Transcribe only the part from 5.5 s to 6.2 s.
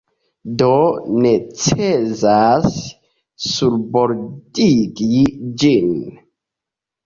ĝin.